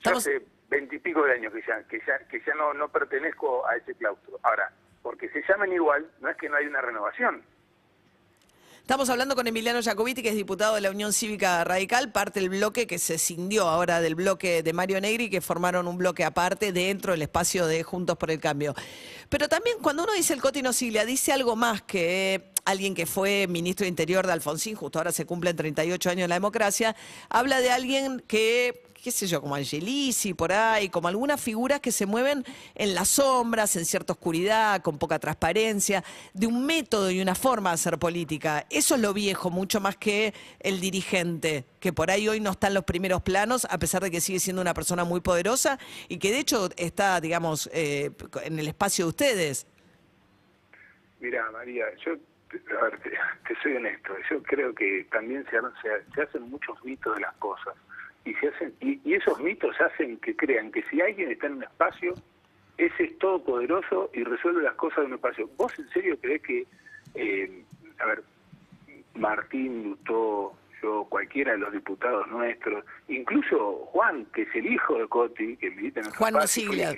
Yo 0.00 0.16
hace 0.16 0.42
veintipico 0.68 1.24
de 1.24 1.32
años 1.32 1.52
que 1.52 1.62
ya, 1.62 1.82
que 1.88 2.00
ya, 2.06 2.18
que 2.28 2.40
ya 2.40 2.54
no, 2.54 2.72
no 2.74 2.88
pertenezco 2.88 3.66
a 3.66 3.76
ese 3.76 3.94
claustro. 3.96 4.38
Ahora, 4.44 4.70
porque 5.02 5.28
se 5.30 5.42
llamen 5.48 5.72
igual, 5.72 6.08
no 6.20 6.28
es 6.28 6.36
que 6.36 6.48
no 6.48 6.56
hay 6.56 6.66
una 6.66 6.80
renovación. 6.80 7.42
Estamos 8.82 9.08
hablando 9.10 9.36
con 9.36 9.46
Emiliano 9.46 9.80
Jacobiti, 9.80 10.22
que 10.22 10.30
es 10.30 10.34
diputado 10.34 10.74
de 10.74 10.80
la 10.80 10.90
Unión 10.90 11.12
Cívica 11.12 11.62
Radical, 11.62 12.10
parte 12.10 12.40
del 12.40 12.48
bloque 12.48 12.88
que 12.88 12.98
se 12.98 13.16
cindió 13.16 13.68
ahora 13.68 14.00
del 14.00 14.16
bloque 14.16 14.64
de 14.64 14.72
Mario 14.72 15.00
Negri, 15.00 15.30
que 15.30 15.40
formaron 15.40 15.86
un 15.86 15.96
bloque 15.96 16.24
aparte 16.24 16.72
dentro 16.72 17.12
del 17.12 17.22
espacio 17.22 17.68
de 17.68 17.84
Juntos 17.84 18.18
por 18.18 18.32
el 18.32 18.40
Cambio. 18.40 18.74
Pero 19.28 19.48
también 19.48 19.76
cuando 19.80 20.02
uno 20.02 20.12
dice 20.14 20.34
el 20.34 20.42
Cotino 20.42 20.72
Siglia, 20.72 21.04
dice 21.04 21.32
algo 21.32 21.54
más 21.54 21.82
que 21.82 22.50
alguien 22.64 22.96
que 22.96 23.06
fue 23.06 23.46
ministro 23.48 23.84
de 23.84 23.88
Interior 23.88 24.26
de 24.26 24.32
Alfonsín, 24.32 24.74
justo 24.74 24.98
ahora 24.98 25.12
se 25.12 25.26
cumplen 25.26 25.54
38 25.54 26.10
años 26.10 26.24
de 26.24 26.28
la 26.28 26.34
democracia, 26.34 26.96
habla 27.28 27.60
de 27.60 27.70
alguien 27.70 28.18
que 28.26 28.91
qué 29.02 29.10
sé 29.10 29.26
yo, 29.26 29.40
como 29.40 29.56
Angelisi, 29.56 30.32
por 30.32 30.52
ahí, 30.52 30.88
como 30.88 31.08
algunas 31.08 31.40
figuras 31.40 31.80
que 31.80 31.90
se 31.90 32.06
mueven 32.06 32.44
en 32.76 32.94
las 32.94 33.08
sombras, 33.08 33.74
en 33.74 33.84
cierta 33.84 34.12
oscuridad, 34.12 34.80
con 34.80 34.96
poca 34.96 35.18
transparencia, 35.18 36.04
de 36.32 36.46
un 36.46 36.64
método 36.64 37.10
y 37.10 37.20
una 37.20 37.34
forma 37.34 37.70
de 37.70 37.74
hacer 37.74 37.98
política. 37.98 38.64
Eso 38.70 38.94
es 38.94 39.00
lo 39.00 39.12
viejo, 39.12 39.50
mucho 39.50 39.80
más 39.80 39.96
que 39.96 40.32
el 40.60 40.80
dirigente, 40.80 41.64
que 41.80 41.92
por 41.92 42.12
ahí 42.12 42.28
hoy 42.28 42.38
no 42.38 42.52
está 42.52 42.68
en 42.68 42.74
los 42.74 42.84
primeros 42.84 43.22
planos, 43.22 43.66
a 43.68 43.78
pesar 43.78 44.04
de 44.04 44.10
que 44.12 44.20
sigue 44.20 44.38
siendo 44.38 44.62
una 44.62 44.72
persona 44.72 45.02
muy 45.02 45.20
poderosa 45.20 45.80
y 46.08 46.18
que 46.18 46.30
de 46.30 46.38
hecho 46.38 46.68
está, 46.76 47.20
digamos, 47.20 47.68
eh, 47.72 48.12
en 48.44 48.58
el 48.60 48.68
espacio 48.68 49.06
de 49.06 49.08
ustedes. 49.08 49.66
Mira, 51.18 51.50
María, 51.50 51.86
yo 52.06 52.12
a 52.12 52.84
ver, 52.84 53.00
te, 53.00 53.10
soy 53.62 53.74
honesto, 53.74 54.14
yo 54.30 54.42
creo 54.44 54.72
que 54.74 55.08
también 55.10 55.44
se, 55.50 55.58
se 56.14 56.22
hacen 56.22 56.42
muchos 56.50 56.84
mitos 56.84 57.16
de 57.16 57.22
las 57.22 57.34
cosas 57.36 57.74
y 58.24 58.34
se 58.34 58.48
hacen 58.48 58.74
y, 58.80 59.14
esos 59.14 59.40
mitos 59.40 59.78
hacen 59.80 60.18
que 60.18 60.36
crean 60.36 60.70
que 60.70 60.82
si 60.84 61.00
alguien 61.00 61.30
está 61.30 61.46
en 61.46 61.54
un 61.54 61.64
espacio 61.64 62.14
ese 62.78 63.04
es 63.04 63.18
todopoderoso 63.18 64.10
y 64.14 64.24
resuelve 64.24 64.62
las 64.62 64.74
cosas 64.74 65.00
de 65.00 65.06
un 65.06 65.14
espacio. 65.14 65.48
Vos 65.56 65.78
en 65.78 65.88
serio 65.90 66.16
crees 66.20 66.42
que 66.42 66.66
eh, 67.14 67.64
a 67.98 68.06
ver 68.06 68.22
Martín 69.14 69.84
Lutó 69.84 70.54
yo 70.82 71.06
cualquiera 71.08 71.52
de 71.52 71.58
los 71.58 71.72
diputados 71.72 72.26
nuestros 72.28 72.84
incluso 73.08 73.86
Juan 73.86 74.24
que 74.26 74.42
es 74.42 74.54
el 74.54 74.66
hijo 74.66 74.98
de 74.98 75.06
Coti 75.08 75.56
que 75.56 75.70
milita 75.70 76.00
en 76.00 76.06
el 76.06 76.12
Juan 76.12 76.34
espacio, 76.36 76.94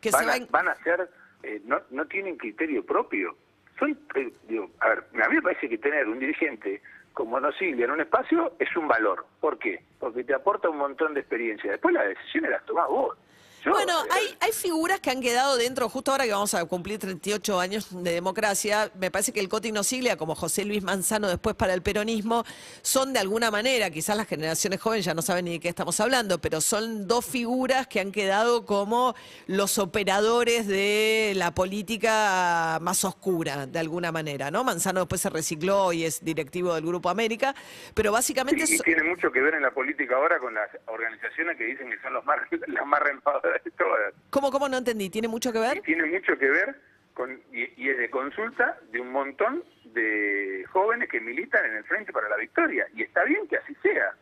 que 0.00 0.10
van, 0.10 0.30
a, 0.30 0.46
van 0.50 0.68
a 0.68 0.74
ser 0.76 1.10
eh, 1.42 1.60
no, 1.64 1.80
no 1.90 2.04
tienen 2.06 2.36
criterio 2.36 2.84
propio. 2.84 3.36
Son 3.78 3.96
eh, 4.16 4.32
digo, 4.48 4.70
a 4.80 4.88
ver 4.88 5.04
a 5.22 5.28
mí 5.28 5.36
me 5.36 5.42
parece 5.42 5.68
que 5.68 5.78
tener 5.78 6.08
un 6.08 6.18
dirigente 6.18 6.82
como 7.12 7.40
no 7.40 7.50
siglia 7.52 7.86
en 7.86 7.92
un 7.92 8.00
espacio 8.00 8.52
es 8.58 8.74
un 8.76 8.88
valor. 8.88 9.26
¿Por 9.40 9.58
qué? 9.58 9.80
Porque 9.98 10.24
te 10.24 10.34
aporta 10.34 10.68
un 10.68 10.78
montón 10.78 11.14
de 11.14 11.20
experiencia. 11.20 11.70
Después 11.70 11.94
las 11.94 12.08
decisiones 12.08 12.50
las 12.50 12.64
tomás 12.64 12.88
vos. 12.88 13.16
Bueno, 13.64 14.04
eh, 14.04 14.08
hay, 14.10 14.36
hay 14.40 14.52
figuras 14.52 15.00
que 15.00 15.10
han 15.10 15.20
quedado 15.20 15.56
dentro, 15.56 15.88
justo 15.88 16.12
ahora 16.12 16.24
que 16.24 16.32
vamos 16.32 16.54
a 16.54 16.64
cumplir 16.64 16.98
38 16.98 17.60
años 17.60 17.88
de 18.02 18.12
democracia, 18.12 18.90
me 18.98 19.10
parece 19.10 19.32
que 19.32 19.40
el 19.40 19.48
Coti 19.48 19.72
siglia, 19.82 20.16
como 20.16 20.34
José 20.34 20.64
Luis 20.64 20.82
Manzano 20.82 21.28
después 21.28 21.54
para 21.54 21.74
el 21.74 21.82
peronismo, 21.82 22.44
son 22.82 23.12
de 23.12 23.18
alguna 23.20 23.50
manera, 23.50 23.90
quizás 23.90 24.16
las 24.16 24.26
generaciones 24.26 24.80
jóvenes 24.80 25.04
ya 25.04 25.14
no 25.14 25.22
saben 25.22 25.44
ni 25.44 25.52
de 25.52 25.60
qué 25.60 25.68
estamos 25.68 25.98
hablando, 26.00 26.40
pero 26.40 26.60
son 26.60 27.06
dos 27.06 27.24
figuras 27.24 27.86
que 27.86 28.00
han 28.00 28.12
quedado 28.12 28.64
como 28.64 29.14
los 29.46 29.78
operadores 29.78 30.66
de 30.66 31.32
la 31.36 31.54
política 31.54 32.78
más 32.80 33.04
oscura, 33.04 33.66
de 33.66 33.78
alguna 33.78 34.12
manera, 34.12 34.50
¿no? 34.50 34.64
Manzano 34.64 35.00
después 35.00 35.20
se 35.20 35.30
recicló 35.30 35.92
y 35.92 36.04
es 36.04 36.24
directivo 36.24 36.74
del 36.74 36.84
Grupo 36.86 37.10
América, 37.10 37.54
pero 37.94 38.12
básicamente... 38.12 38.66
Sí, 38.66 38.74
y 38.74 38.76
so- 38.78 38.84
tiene 38.84 39.02
mucho 39.02 39.30
que 39.30 39.40
ver 39.40 39.54
en 39.54 39.62
la 39.62 39.70
política 39.70 40.16
ahora 40.16 40.38
con 40.38 40.54
las 40.54 40.68
organizaciones 40.86 41.56
que 41.56 41.64
dicen 41.64 41.90
que 41.90 42.00
son 42.00 42.12
los 42.14 42.24
más, 42.24 42.38
las 42.66 42.86
más 42.86 43.00
de 43.42 43.47
todas. 43.78 44.14
¿Cómo, 44.30 44.50
cómo 44.50 44.68
no 44.68 44.78
entendí? 44.78 45.10
¿Tiene 45.10 45.28
mucho 45.28 45.52
que 45.52 45.58
Y 45.58 45.62
ver? 45.62 45.80
tiene 45.82 46.04
mucho 46.06 46.36
que 46.38 46.48
ver 46.48 46.80
con, 47.14 47.40
y, 47.52 47.82
y 47.82 47.90
es 47.90 47.98
de 47.98 48.10
consulta 48.10 48.78
de 48.92 49.00
un 49.00 49.10
montón 49.10 49.64
de 49.84 50.64
jóvenes 50.70 51.08
que 51.08 51.20
militan 51.20 51.64
en 51.64 51.76
el 51.76 51.84
Frente 51.84 52.12
para 52.12 52.28
la 52.28 52.36
Victoria. 52.36 52.86
Y 52.94 53.02
está 53.02 53.24
bien 53.24 53.46
que 53.48 53.56
así 53.56 53.74
sea. 53.82 54.14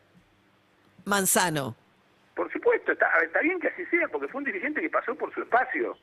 Manzano. 1.04 1.76
Por 2.34 2.52
supuesto, 2.52 2.92
está, 2.92 3.08
está 3.24 3.40
bien 3.40 3.58
que 3.60 3.68
así 3.68 3.84
sea, 3.86 4.08
porque 4.08 4.28
fue 4.28 4.40
un 4.40 4.44
dirigente 4.44 4.80
que 4.80 4.90
pasó 4.90 5.14
por 5.14 5.32
su 5.32 5.42
espacio. 5.42 5.96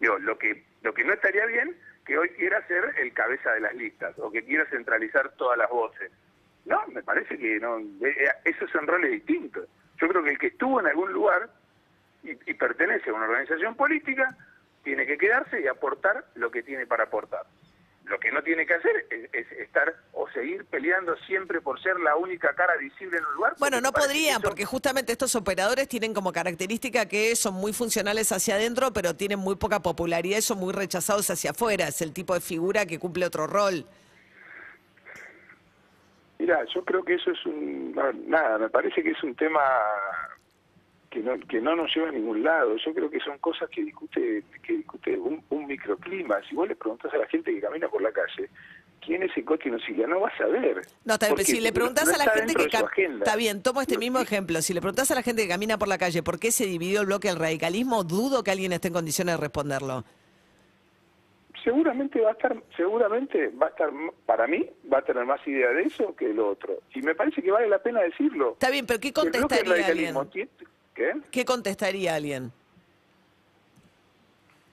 Digo, 0.00 0.18
lo 0.18 0.36
que, 0.38 0.64
lo 0.82 0.92
que 0.92 1.04
no 1.04 1.12
estaría 1.12 1.46
bien 1.46 1.76
que 2.04 2.18
hoy 2.18 2.28
quiera 2.30 2.66
ser 2.66 2.94
el 2.98 3.12
cabeza 3.12 3.52
de 3.52 3.60
las 3.60 3.74
listas 3.74 4.18
o 4.18 4.30
que 4.32 4.44
quiera 4.44 4.64
centralizar 4.66 5.30
todas 5.36 5.56
las 5.58 5.70
voces. 5.70 6.10
No, 6.64 6.84
me 6.88 7.02
parece 7.02 7.38
que 7.38 7.60
no, 7.60 7.78
eh, 7.78 7.84
eh, 8.02 8.28
esos 8.44 8.70
son 8.70 8.86
roles 8.86 9.12
distintos. 9.12 9.68
Yo 10.00 10.08
creo 10.08 10.22
que 10.24 10.30
el 10.30 10.38
que 10.38 10.48
estuvo 10.48 10.80
en 10.80 10.86
algún 10.86 11.12
lugar 11.12 11.48
y, 12.24 12.30
y 12.50 12.54
pertenece 12.54 13.10
a 13.10 13.14
una 13.14 13.24
organización 13.26 13.74
política 13.74 14.36
tiene 14.84 15.06
que 15.06 15.16
quedarse 15.18 15.60
y 15.60 15.66
aportar 15.68 16.24
lo 16.34 16.50
que 16.50 16.62
tiene 16.62 16.86
para 16.86 17.04
aportar. 17.04 17.44
Lo 18.04 18.18
que 18.18 18.32
no 18.32 18.42
tiene 18.42 18.66
que 18.66 18.74
hacer 18.74 19.06
es, 19.10 19.30
es 19.32 19.52
estar 19.52 19.94
o 20.12 20.28
seguir 20.30 20.64
peleando 20.64 21.16
siempre 21.18 21.60
por 21.60 21.80
ser 21.80 22.00
la 22.00 22.16
única 22.16 22.52
cara 22.54 22.76
visible 22.76 23.16
en 23.18 23.24
un 23.24 23.34
lugar. 23.34 23.54
Bueno, 23.60 23.80
no 23.80 23.92
podrían, 23.92 24.40
eso- 24.40 24.48
porque 24.48 24.64
justamente 24.64 25.12
estos 25.12 25.36
operadores 25.36 25.86
tienen 25.86 26.12
como 26.12 26.32
característica 26.32 27.06
que 27.06 27.36
son 27.36 27.54
muy 27.54 27.72
funcionales 27.72 28.32
hacia 28.32 28.56
adentro, 28.56 28.92
pero 28.92 29.14
tienen 29.14 29.38
muy 29.38 29.54
poca 29.54 29.80
popularidad 29.80 30.38
y 30.38 30.42
son 30.42 30.58
muy 30.58 30.72
rechazados 30.72 31.30
hacia 31.30 31.52
afuera. 31.52 31.86
Es 31.86 32.02
el 32.02 32.12
tipo 32.12 32.34
de 32.34 32.40
figura 32.40 32.86
que 32.86 32.98
cumple 32.98 33.24
otro 33.24 33.46
rol. 33.46 33.86
Mira, 36.40 36.64
yo 36.74 36.84
creo 36.84 37.04
que 37.04 37.14
eso 37.14 37.30
es 37.30 37.46
un... 37.46 37.94
nada, 38.26 38.58
me 38.58 38.68
parece 38.68 39.00
que 39.02 39.10
es 39.10 39.22
un 39.22 39.36
tema 39.36 39.60
que 41.12 41.20
no, 41.20 41.38
que 41.40 41.60
no 41.60 41.76
nos 41.76 41.94
lleva 41.94 42.08
a 42.08 42.12
ningún 42.12 42.42
lado. 42.42 42.74
Yo 42.76 42.94
creo 42.94 43.10
que 43.10 43.20
son 43.20 43.36
cosas 43.38 43.68
que 43.68 43.84
discute 43.84 44.42
que 44.62 44.72
discute 44.78 45.18
un, 45.18 45.44
un 45.50 45.66
microclima. 45.66 46.40
Si 46.48 46.54
vos 46.54 46.66
le 46.66 46.74
preguntás 46.74 47.12
a 47.12 47.18
la 47.18 47.26
gente 47.26 47.52
que 47.52 47.60
camina 47.60 47.86
por 47.88 48.00
la 48.00 48.10
calle, 48.12 48.48
¿quién 49.04 49.22
es 49.22 49.30
el 49.36 49.44
Coti 49.44 49.70
Nocilia? 49.70 50.06
No 50.06 50.20
vas 50.20 50.40
a 50.40 50.46
ver. 50.46 50.80
No, 51.04 51.14
está 51.14 51.26
bien, 51.26 51.36
¿Por 51.36 51.44
pero 51.44 51.44
si 51.44 51.60
le 51.60 51.72
preguntás 51.72 52.06
no 52.08 52.14
a 52.14 52.18
la 52.18 52.30
gente 52.30 52.54
que... 52.54 52.64
Está 52.64 53.36
bien, 53.36 53.62
tomo 53.62 53.82
este 53.82 53.94
No, 53.96 54.00
mismo 54.00 54.18
ejemplo. 54.20 54.62
Si 54.62 54.72
le 54.72 54.80
preguntás 54.80 55.10
a 55.10 55.14
la 55.14 55.22
gente 55.22 55.42
que 55.42 55.48
camina 55.48 55.76
por 55.76 55.88
la 55.88 55.98
calle 55.98 56.22
por 56.22 56.40
qué 56.40 56.50
se 56.50 56.64
dividió 56.64 57.02
el 57.02 57.06
bloque 57.06 57.28
del 57.28 57.38
radicalismo, 57.38 58.04
dudo 58.04 58.42
que 58.42 58.50
alguien 58.50 58.72
esté 58.72 58.88
en 58.88 58.94
condiciones 58.94 59.34
de 59.36 59.40
responderlo. 59.40 60.04
seguramente 61.62 62.20
va 62.20 62.30
a 62.30 62.32
estar 62.32 62.56
seguramente 62.76 63.48
va 63.50 63.66
a 63.66 63.70
estar 63.70 63.90
para 64.26 64.46
mí 64.46 64.66
va 64.92 64.98
a 64.98 65.02
tener 65.02 65.24
más 65.26 65.46
idea 65.46 65.68
de 65.70 65.82
eso 65.82 66.16
que 66.16 66.28
de 66.28 66.34
lo 66.34 66.48
otro 66.48 66.80
y 66.94 67.02
me 67.02 67.14
parece 67.14 67.40
que 67.42 67.52
vale 67.52 67.68
la 67.68 67.78
pena 67.80 68.00
decirlo 68.00 68.52
Está 68.54 68.70
bien, 68.70 68.84
pero 68.86 68.98
¿qué 68.98 69.08
El 69.08 69.12
bloque 69.14 69.30
del 69.30 69.42
contestaría 69.42 69.72
radicalismo 69.72 70.20
alguien? 70.22 70.48
¿Qué? 71.02 71.20
¿Qué 71.30 71.44
contestaría 71.44 72.14
alguien? 72.14 72.52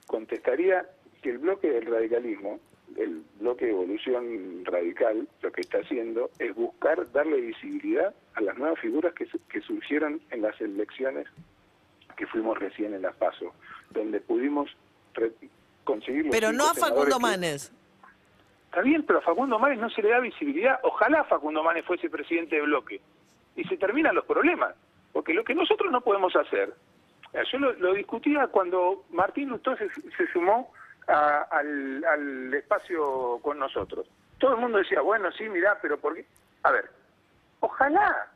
contestaría 0.06 0.86
que 1.22 1.30
el 1.30 1.38
bloque 1.38 1.70
del 1.70 1.86
radicalismo 1.86 2.58
el 2.96 3.22
bloque 3.38 3.66
de 3.66 3.70
evolución 3.70 4.64
radical 4.64 5.28
lo 5.42 5.52
que 5.52 5.60
está 5.60 5.78
haciendo 5.78 6.30
es 6.40 6.52
buscar 6.56 7.10
darle 7.12 7.40
visibilidad 7.40 8.12
a 8.34 8.40
las 8.40 8.58
nuevas 8.58 8.80
figuras 8.80 9.14
que, 9.14 9.26
su- 9.26 9.38
que 9.46 9.60
surgieron 9.60 10.20
en 10.30 10.42
las 10.42 10.60
elecciones 10.60 11.28
que 12.16 12.26
fuimos 12.26 12.58
recién 12.58 12.92
en 12.94 13.02
las 13.02 13.14
PASO 13.14 13.54
donde 13.90 14.20
pudimos 14.20 14.68
conseguir 15.84 16.24
los 16.26 16.34
Pero 16.34 16.52
no 16.52 16.68
a 16.68 16.74
Facundo 16.74 17.16
que- 17.18 17.22
Manes. 17.22 17.72
Está 18.66 18.82
bien, 18.82 19.04
pero 19.04 19.20
a 19.20 19.22
Facundo 19.22 19.58
Manes 19.60 19.78
no 19.78 19.90
se 19.90 20.00
le 20.02 20.10
da 20.10 20.20
visibilidad. 20.20 20.78
Ojalá 20.84 21.24
Facundo 21.24 21.62
Manes 21.64 21.84
fuese 21.84 22.08
presidente 22.10 22.54
de 22.56 22.62
bloque. 22.62 23.00
Y 23.56 23.64
se 23.64 23.76
terminan 23.76 24.14
los 24.14 24.24
problemas. 24.24 24.74
Porque 25.20 25.34
lo 25.34 25.44
que 25.44 25.54
nosotros 25.54 25.92
no 25.92 26.00
podemos 26.00 26.34
hacer, 26.34 26.72
eh, 27.34 27.42
yo 27.52 27.58
lo, 27.58 27.92
discutía 27.92 28.46
cuando 28.46 29.04
Martín 29.10 29.50
Lustó 29.50 29.76
se, 29.76 29.90
se 29.90 30.26
sumó 30.32 30.72
al, 31.06 32.54
espacio 32.54 33.38
con 33.42 33.58
nosotros. 33.58 34.08
Todo 34.38 34.54
el 34.54 34.62
mundo 34.62 34.78
decía, 34.78 35.02
bueno, 35.02 35.30
sí, 35.32 35.46
mirá, 35.50 35.78
pero 35.82 36.00
¿por 36.00 36.14
qué? 36.14 36.24
A 36.62 36.72
ver, 36.72 36.88
ojalá 37.60 38.30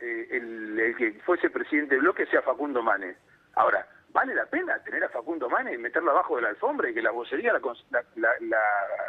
eh, 0.00 0.26
el, 0.32 0.80
el 0.80 0.96
que 0.96 1.12
fuese 1.24 1.50
presidente 1.50 1.94
de 1.94 2.00
bloque 2.00 2.26
sea 2.26 2.42
Facundo 2.42 2.82
Manes. 2.82 3.16
Ahora, 3.54 3.86
¿vale 4.18 4.34
la 4.34 4.46
pena 4.46 4.76
tener 4.82 5.04
a 5.04 5.08
Facundo 5.10 5.48
Manes 5.48 5.74
y 5.74 5.78
meterlo 5.78 6.10
abajo 6.10 6.34
de 6.36 6.42
la 6.42 6.48
alfombra 6.48 6.90
y 6.90 6.94
que 6.94 7.00
la 7.02 7.12
vocería 7.12 7.52
la, 7.52 7.60
la, 7.90 8.02
la- 8.16 8.28
la 8.48 8.58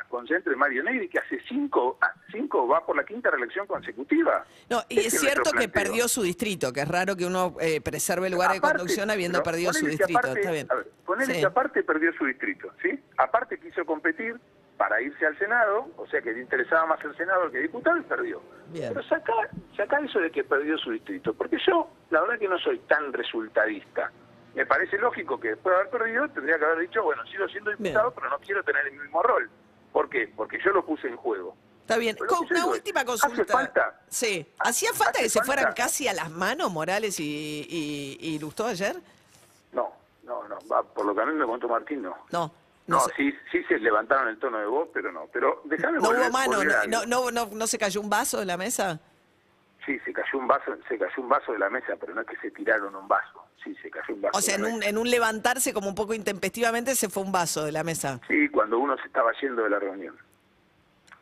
concentre 0.08 0.56
Mario 0.56 0.84
Negri, 0.84 1.10
que 1.10 1.18
hace 1.18 1.40
cinco, 1.48 1.98
ah, 2.02 2.14
cinco 2.32 2.68
va 2.68 2.86
por 2.86 2.96
la 2.96 3.04
quinta 3.04 3.32
reelección 3.32 3.66
consecutiva? 3.66 4.46
No, 4.70 4.84
y 4.88 5.00
es 5.00 5.20
cierto 5.20 5.50
que 5.52 5.68
perdió 5.68 6.08
su 6.08 6.22
distrito, 6.22 6.72
que 6.72 6.82
es 6.82 6.88
raro 6.88 7.16
que 7.16 7.26
uno 7.26 7.56
eh, 7.60 7.82
preserve 7.82 8.28
el 8.28 8.34
lugar 8.34 8.52
de 8.52 8.62
conducción 8.62 9.10
habiendo 9.10 9.40
pero 9.40 9.52
perdido 9.52 9.74
su 9.74 9.88
distrito. 9.88 10.20
aparte- 10.20 10.40
Está 10.42 10.52
bien. 10.52 10.68
A 10.70 10.76
ver, 10.76 10.88
ponele 11.08 11.34
Sí. 11.34 11.40
que 11.40 11.46
aparte 11.48 11.84
perdió 11.84 12.14
su 12.14 12.26
distrito, 12.26 12.72
¿sí? 12.84 13.00
Aparte 13.18 13.60
quiso 13.60 13.84
competir 13.86 14.40
para 14.78 15.02
irse 15.02 15.26
al 15.26 15.38
Senado, 15.40 15.88
o 15.98 16.06
sea 16.08 16.22
que 16.22 16.32
le 16.34 16.42
interesaba 16.42 16.86
más 16.86 17.04
el 17.04 17.18
senador 17.18 17.52
que 17.52 17.58
diputado 17.60 17.98
y 17.98 18.02
perdió. 18.02 18.42
Bien. 18.68 18.90
Pero 18.94 19.04
saca, 19.08 19.34
saca 19.76 20.00
eso 20.02 20.20
de 20.20 20.30
que 20.32 20.44
perdió 20.44 20.78
su 20.78 20.92
distrito, 20.92 21.34
porque 21.34 21.58
yo, 21.68 21.90
la 22.12 22.22
verdad 22.22 22.38
que 22.40 22.48
no 22.48 22.60
soy 22.60 22.78
tan 22.88 23.12
resultadista. 23.12 24.12
Me 24.56 24.66
parece 24.66 24.98
lógico 24.98 25.40
que 25.40 25.50
después 25.50 25.74
de 25.76 25.82
haber 25.82 25.92
perdido 25.92 26.28
tendría 26.30 26.58
que 26.58 26.66
haber 26.66 26.80
dicho, 26.80 27.04
bueno, 27.04 27.24
sigo 27.28 27.48
siendo 27.48 27.72
diputado, 27.72 28.12
pero 28.12 28.30
no 28.30 28.40
quiero 28.40 28.64
tener 28.64 28.88
el 28.88 29.00
mismo 29.00 29.22
rol. 29.24 29.50
¿Por 29.94 30.10
qué? 30.10 30.32
Porque 30.36 30.60
yo 30.64 30.72
lo 30.72 30.86
puse 30.86 31.08
en 31.08 31.16
juego. 31.18 31.56
Está 31.82 31.98
bien. 31.98 32.16
Con 32.18 32.46
una 32.46 32.56
digo, 32.60 32.72
última 32.72 33.00
¿hace 33.02 33.06
consulta. 33.08 33.54
falta? 33.54 34.00
Sí. 34.10 34.46
¿Hacía 34.60 34.92
falta 34.94 35.12
¿Hace 35.14 35.24
que 35.24 35.30
se 35.30 35.40
falta? 35.40 35.54
fueran 35.54 35.74
casi 35.74 36.08
a 36.08 36.14
las 36.14 36.30
manos 36.30 36.72
Morales 36.72 37.20
y, 37.20 37.66
y, 37.70 38.18
y 38.20 38.40
Lustó 38.40 38.68
ayer? 38.68 38.96
No, 39.74 39.92
no, 40.24 40.44
no, 40.48 40.58
por 40.94 41.06
lo 41.06 41.16
que 41.16 41.22
a 41.22 41.26
mí 41.26 41.34
me 41.34 41.46
contó 41.46 41.68
Martín, 41.68 42.02
no. 42.04 42.16
No. 42.32 42.52
No, 42.88 42.98
No, 42.98 43.00
sé. 43.02 43.14
sí, 43.18 43.36
sí 43.52 43.64
se 43.66 43.78
levantaron 43.78 44.28
el 44.30 44.40
tono 44.40 44.58
de 44.60 44.66
voz, 44.66 44.90
pero 44.94 45.12
no. 45.12 45.28
Pero 45.32 45.62
déjame 45.66 46.00
No 46.00 46.10
hubo 46.10 46.30
mano, 46.32 46.64
no, 46.88 47.06
no, 47.06 47.32
no, 47.32 47.46
no 47.54 47.68
se 47.68 47.78
cayó 47.78 48.02
un 48.02 48.10
vaso 48.10 48.40
de 48.40 48.46
la 48.46 48.58
mesa. 48.58 49.00
Sí, 49.86 49.98
se 50.00 50.12
cayó 50.12 50.38
un 50.40 50.48
vaso, 50.48 50.72
se 50.88 50.98
cayó 50.98 51.14
un 51.22 51.30
vaso 51.30 51.52
de 51.54 51.60
la 51.60 51.70
mesa, 51.70 51.94
pero 52.00 52.14
no 52.16 52.22
es 52.22 52.28
que 52.28 52.36
se 52.38 52.52
tiraron 52.52 52.96
un 52.96 53.08
vaso. 53.08 53.44
Sí, 53.64 53.76
se 53.82 53.90
cayó 53.90 54.16
un 54.16 54.22
vaso. 54.22 54.38
O 54.38 54.42
sea, 54.42 54.56
en 54.56 54.66
un, 54.66 54.84
en 54.84 54.98
un 54.98 55.10
levantarse 55.10 55.74
como 55.74 55.90
un 55.90 55.96
poco 55.96 56.14
intempestivamente 56.14 56.96
se 56.96 57.10
fue 57.10 57.24
un 57.24 57.32
vaso 57.32 57.66
de 57.66 57.72
la 57.72 57.84
mesa. 57.84 58.20
Sí, 58.28 58.50
cuando 58.50 58.80
uno 58.80 58.96
se 58.98 59.08
estaba 59.08 59.32
yendo 59.42 59.64
de 59.64 59.70
la 59.70 59.80
reunión. 59.80 60.18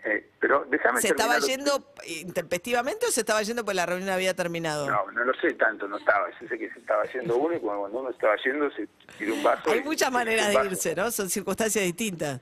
Eh, 0.03 0.29
pero 0.39 0.65
déjame 0.69 1.01
¿Se 1.01 1.07
estaba 1.09 1.39
yendo 1.39 1.91
intempestivamente 2.05 3.07
o 3.07 3.11
se 3.11 3.21
estaba 3.21 3.41
yendo 3.41 3.65
porque 3.65 3.75
la 3.75 3.85
reunión 3.85 4.09
había 4.09 4.33
terminado? 4.35 4.89
No, 4.89 5.11
no 5.11 5.23
lo 5.25 5.33
sé 5.35 5.53
tanto, 5.55 5.87
no 5.87 5.97
estaba. 5.97 6.29
Yo 6.39 6.47
sé 6.47 6.57
que 6.57 6.71
se 6.71 6.79
estaba 6.79 7.03
yendo 7.05 7.35
uno 7.35 7.55
y 7.55 7.59
cuando 7.59 7.99
uno 7.99 8.09
estaba 8.09 8.35
yendo 8.43 8.69
se 8.71 8.87
tiró 9.17 9.33
un 9.33 9.43
vaso. 9.43 9.69
Hay 9.71 9.79
y- 9.79 9.83
muchas 9.83 10.11
maneras 10.11 10.49
de 10.49 10.65
irse, 10.65 10.95
¿no? 10.95 11.11
Son 11.11 11.29
circunstancias 11.29 11.83
distintas. 11.83 12.39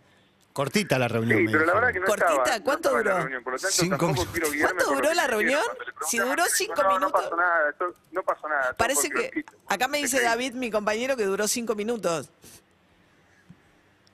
Cortita 0.55 0.97
la 0.97 1.09
reunión. 1.09 1.37
Sí, 1.39 1.43
me 1.43 1.51
pero 1.51 1.65
la 1.65 1.73
dijeron. 1.73 1.81
verdad 1.81 1.93
que 1.93 1.99
no 1.99 2.05
Cortita, 2.05 2.43
estaba. 2.55 2.63
¿cuánto 2.63 2.89
duró? 2.91 3.17
reunión, 3.17 3.43
por 3.43 3.53
lo 3.53 3.59
tanto, 3.59 3.75
Cinco 3.75 3.89
tampoco 3.97 4.13
minutos. 4.13 4.31
quiero 4.31 4.51
guiarme 4.51 4.75
¿Cuánto 4.83 4.95
duró 4.95 5.13
la 5.13 5.27
reunión? 5.27 5.61
Si 6.07 6.17
duró 6.17 6.43
cinco 6.47 6.81
no, 6.83 6.89
minutos. 6.93 7.11
No 7.11 7.11
pasó 7.29 7.35
nada, 7.35 7.69
esto- 7.71 7.93
no 8.13 8.23
pasó 8.23 8.47
nada. 8.47 8.63
todo 8.63 8.77
Parece 8.77 9.09
que 9.09 9.45
acá 9.67 9.87
me 9.89 9.97
dice. 9.97 10.21
David, 10.21 10.53
mi 10.53 10.71
compañero, 10.71 11.17
que 11.17 11.25
duró 11.25 11.45
cinco 11.49 11.75
minutos. 11.75 12.29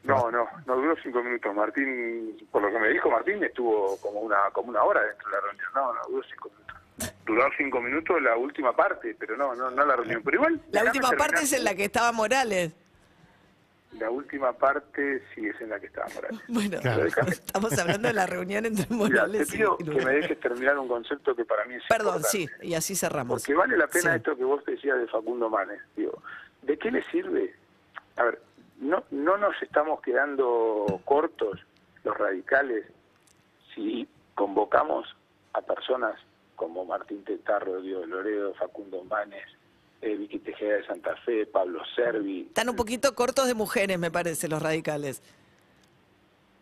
No, 0.03 0.31
no, 0.31 0.48
no 0.65 0.75
duró 0.77 0.95
cinco 1.03 1.21
minutos. 1.21 1.53
Martín, 1.53 2.36
por 2.51 2.63
lo 2.63 2.71
que 2.71 2.79
me 2.79 2.89
dijo 2.89 3.12
Martín, 3.12 3.43
estuvo 3.43 3.98
como 3.98 4.21
una 4.21 4.50
como 4.51 4.69
una 4.69 4.81
hora 4.83 5.00
dentro 5.03 5.29
de 5.29 5.36
la 5.36 5.41
reunión. 5.41 5.67
No, 5.75 5.93
no, 5.93 6.00
duró 6.10 6.24
cinco 6.27 6.50
minutos. 6.50 7.15
Duró 7.24 7.50
cinco 7.55 7.81
minutos 7.81 8.21
la 8.24 8.36
última 8.36 8.75
parte, 8.75 9.15
pero 9.19 9.38
no, 9.38 9.53
no, 9.53 9.69
no 9.69 9.86
la 9.86 9.95
reunión. 9.95 10.24
Pero 10.25 10.38
igual. 10.38 10.60
La 10.71 10.86
última 10.86 11.12
parte 11.12 11.43
es 11.43 11.53
en 11.53 11.63
la 11.65 11.75
que 11.75 11.86
estaba 11.86 12.12
Morales. 12.12 12.74
La 14.00 14.10
última 14.10 14.53
parte 14.53 15.21
sí 15.36 15.45
es 15.48 15.60
en 15.62 15.69
la 15.69 15.79
que 15.79 15.88
estaba 15.88 16.07
Morales. 16.15 16.39
Bueno, 16.48 16.79
Claro. 16.81 17.05
estamos 17.27 17.77
hablando 17.77 18.07
de 18.07 18.13
la 18.13 18.25
reunión 18.25 18.65
entre 18.65 18.86
Mira, 18.89 19.05
te 19.05 19.12
Morales 19.12 19.50
y 19.53 19.57
pido 19.57 19.77
y 19.79 19.83
que 19.83 20.05
me 20.05 20.12
dejes 20.13 20.39
terminar 20.39 20.79
un 20.79 20.88
concepto 20.88 21.36
que 21.36 21.43
para 21.45 21.65
mí 21.65 21.75
es 21.75 21.83
Perdón, 21.89 22.17
importante. 22.17 22.29
sí, 22.29 22.50
y 22.62 22.74
así 22.74 22.95
cerramos. 22.95 23.41
Porque 23.41 23.53
vale 23.53 23.77
la 23.77 23.88
pena 23.88 24.12
Sí. 24.12 24.17
esto 24.17 24.36
que 24.38 24.43
vos 24.45 24.63
decías 24.65 24.98
de 24.98 25.07
Facundo 25.07 25.50
Manes. 25.50 25.81
Digo, 25.95 26.21
¿de 26.62 26.77
qué 26.77 26.89
le 26.91 27.03
sirve? 27.12 27.53
A 28.15 28.24
ver, 28.24 28.41
no, 28.79 29.03
no 29.12 29.38
nos 29.38 29.62
estamos 29.62 30.01
quedando 30.01 31.01
cortos 31.05 31.60
los 32.03 32.17
radicales 32.17 32.86
si 33.75 34.07
convocamos 34.36 35.07
a 35.53 35.62
personas 35.62 36.15
como 36.55 36.86
Martín 36.86 37.24
Tetarro, 37.24 37.81
Diego 37.81 38.05
Loredo, 38.05 38.53
Facundo 38.55 39.03
Manes, 39.03 39.45
eh, 40.01 40.15
Vicky 40.15 40.39
Tejeda 40.39 40.75
de 40.77 40.86
Santa 40.86 41.15
Fe, 41.25 41.46
Pablo 41.46 41.81
Servi. 41.96 42.41
Están 42.48 42.70
un 42.70 42.75
poquito 42.75 43.13
cortos 43.15 43.48
de 43.48 43.53
mujeres, 43.53 43.98
me 44.00 44.12
parece, 44.12 44.48
los 44.48 44.62
radicales. 44.62 45.22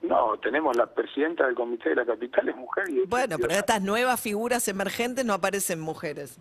No, 0.01 0.37
tenemos 0.39 0.75
la 0.77 0.85
presidenta 0.87 1.45
del 1.45 1.55
Comité 1.55 1.89
de 1.89 1.95
la 1.95 2.05
Capital, 2.05 2.47
es 2.49 2.55
mujer. 2.55 2.89
Y 2.89 3.01
Bueno, 3.05 3.35
pero 3.35 3.47
preciosa. 3.47 3.59
estas 3.59 3.81
nuevas 3.81 4.19
figuras 4.21 4.67
emergentes 4.67 5.25
no 5.25 5.33
aparecen 5.33 5.79
mujeres. 5.79 6.37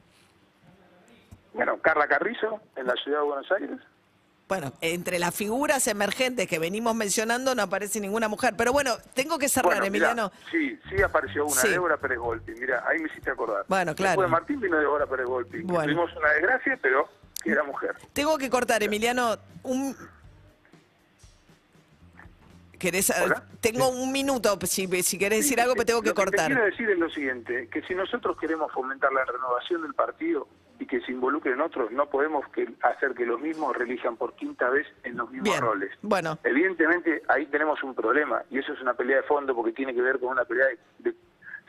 Bueno, 1.55 1.79
Carla 1.81 2.07
Carrizo, 2.07 2.61
en 2.77 2.87
la 2.87 2.95
ciudad 3.03 3.19
de 3.21 3.25
Buenos 3.25 3.51
Aires. 3.53 3.79
Bueno, 4.49 4.73
entre 4.81 5.19
las 5.19 5.35
figuras 5.35 5.87
emergentes 5.89 6.49
que 6.49 6.59
venimos 6.59 6.95
mencionando 6.95 7.55
no 7.55 7.63
aparece 7.63 8.01
ninguna 8.01 8.29
mujer. 8.29 8.55
Pero 8.57 8.73
bueno, 8.73 8.97
tengo 9.13 9.39
que 9.39 9.47
cerrar, 9.49 9.75
Bueno, 9.77 9.91
mirá, 9.91 10.11
Emiliano. 10.13 10.33
sí, 10.51 10.79
sí 10.89 11.03
apareció 11.03 11.45
una, 11.45 11.55
Sí. 11.61 11.69
Débora 11.69 11.99
Pérez 11.99 12.19
Golpi. 12.19 12.53
Mira, 12.53 12.83
ahí 12.89 12.99
me 12.99 13.09
hiciste 13.11 13.31
acordar. 13.31 13.67
Bueno, 13.69 13.95
claro. 13.95 14.13
Después 14.23 14.27
de 14.27 14.31
Martín 14.33 14.61
vino 14.61 14.79
Débora 14.79 15.07
Pérez 15.07 15.27
Golpi. 15.27 15.59
que 15.59 15.65
Bueno. 15.65 15.83
Tuvimos 15.85 16.17
una 16.17 16.31
desgracia, 16.33 16.79
pero 16.81 17.09
que 17.45 17.51
era 17.51 17.63
mujer. 17.63 17.95
Tengo 18.15 18.39
que 18.39 18.49
cortar, 18.49 18.83
Emiliano. 18.83 19.37
Un... 19.65 19.95
¿Querés? 22.79 23.11
Hola. 23.23 23.43
Tengo 23.61 23.89
un 23.91 24.13
minuto, 24.13 24.57
si, 24.65 24.87
si 25.03 25.19
querés 25.19 25.41
decir 25.41 25.61
algo, 25.61 25.75
pero 25.75 25.85
tengo 25.85 26.01
que 26.01 26.09
Lo 26.11 26.15
que 26.15 26.23
cortar. 26.25 26.47
quiero 26.47 26.65
decir 26.65 26.89
es 26.89 26.99
lo 26.99 27.11
siguiente, 27.11 27.69
que 27.71 27.83
si 27.83 27.95
nosotros 27.95 28.39
queremos 28.39 28.73
fomentar 28.73 29.13
la 29.13 29.25
renovación 29.25 29.83
del 29.83 29.93
partido 29.95 30.47
y 30.81 30.87
que 30.87 31.01
se 31.01 31.13
involucren 31.13 31.61
otros, 31.61 31.91
no 31.93 32.07
podemos 32.07 32.47
que- 32.51 32.69
hacer 32.83 33.15
que 33.15 33.27
los 33.27 33.41
mismos 33.41 33.77
relijan 33.77 34.17
por 34.17 34.35
quinta 34.37 34.69
vez 34.71 34.87
en 35.05 35.17
los 35.17 35.31
mismos 35.31 35.45
Bien, 35.51 35.61
roles. 35.61 35.91
bueno. 36.03 36.39
Evidentemente 36.45 37.23
ahí 37.29 37.47
tenemos 37.47 37.83
un 37.83 37.95
problema 37.95 38.43
y 38.51 38.59
eso 38.59 38.73
es 38.73 38.81
una 38.81 38.95
pelea 38.95 39.17
de 39.19 39.23
fondo 39.25 39.55
porque 39.55 39.73
tiene 39.73 39.95
que 39.95 40.03
ver 40.03 40.19
con 40.21 40.29
una 40.31 40.45
pelea 40.45 40.67
de, 41.01 41.11
de 41.11 41.17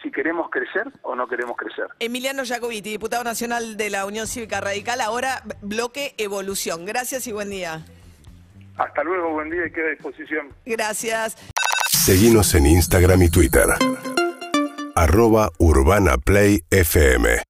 si 0.04 0.12
queremos 0.12 0.50
crecer 0.50 0.88
o 1.02 1.16
no 1.16 1.28
queremos 1.28 1.58
crecer. 1.58 1.88
Emiliano 2.00 2.44
Jacobiti, 2.46 2.92
diputado 2.92 3.24
nacional 3.24 3.76
de 3.78 3.90
la 3.90 4.06
Unión 4.06 4.28
Cívica 4.28 4.62
Radical, 4.62 5.02
ahora 5.02 5.44
bloque 5.62 6.14
Evolución. 6.18 6.86
Gracias 6.86 7.28
y 7.28 7.32
buen 7.34 7.50
día. 7.50 7.84
Hasta 8.78 9.04
luego, 9.04 9.32
buen 9.34 9.50
día 9.50 9.66
y 9.68 9.72
queda 9.72 9.88
a 9.88 9.90
disposición. 9.90 10.54
Gracias. 10.66 11.36
Seguinos 11.90 12.56
en 12.56 12.66
Instagram 12.68 13.24
y 13.24 13.30
Twitter. 13.30 13.66
Arroba 14.96 15.50
Urbana 15.58 16.18
Play 16.18 16.62
FM. 16.70 17.42